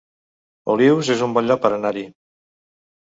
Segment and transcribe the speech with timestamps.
[0.75, 2.07] Olius es un bon lloc per anar-hi